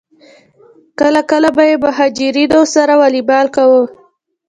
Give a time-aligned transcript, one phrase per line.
[0.99, 3.83] کله کله به یې مهاجرینو سره والیبال کاوه.